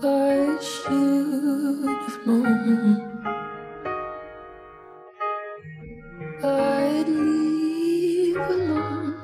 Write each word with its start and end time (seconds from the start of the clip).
I 0.00 0.58
should 0.60 1.88
have 1.88 2.26
known 2.26 3.02
I'd 6.44 7.08
leave 7.08 8.36
alone. 8.36 9.16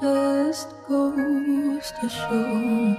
Just 0.00 0.68
goes 0.88 1.92
to 2.00 2.08
show 2.08 2.96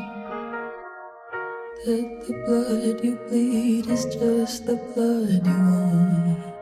that 1.86 2.24
the 2.28 2.34
blood 2.46 3.04
you 3.04 3.16
bleed 3.28 3.90
is 3.90 4.06
just 4.06 4.68
the 4.68 4.76
blood 4.94 5.48
you 5.48 5.54
own. 5.54 6.55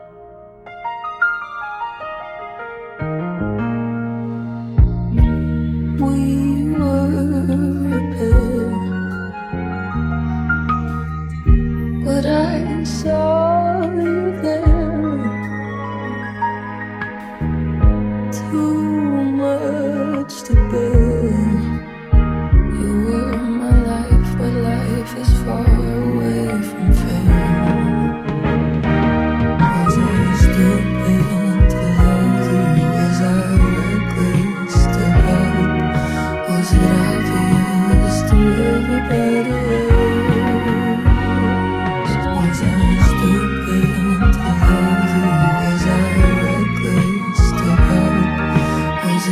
so 13.04 13.33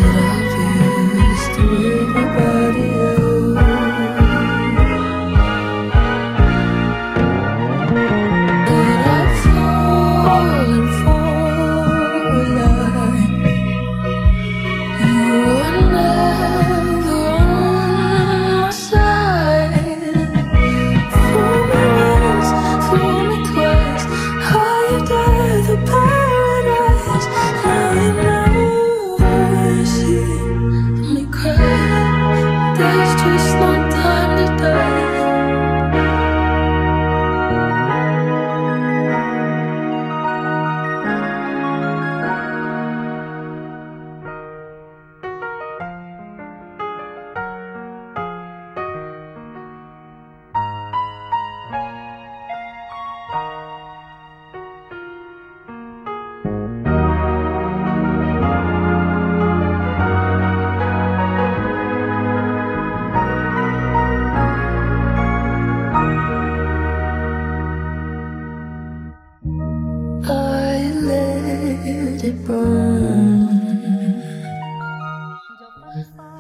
later 0.02 0.41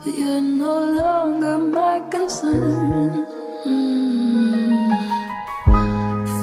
You're 0.04 0.40
no 0.40 0.74
longer 1.00 1.58
my 1.58 2.00
concern. 2.10 3.26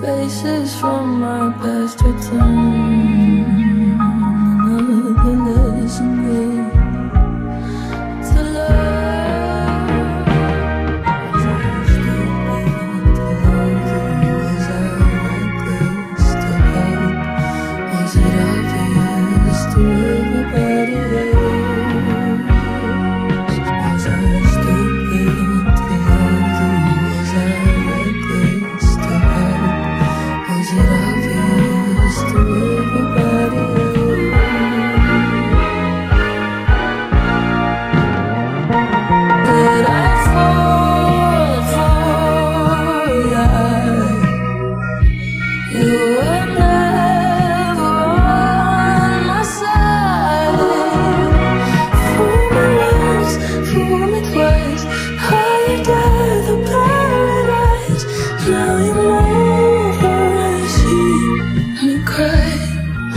Faces 0.02 0.76
from 0.80 1.20
my 1.20 1.52
past 1.62 2.02
return. 2.02 3.19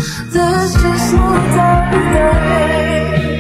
There's 0.03 0.75
just 0.75 1.15
no 1.15 1.33
doubt 1.55 1.93
that 1.93 3.31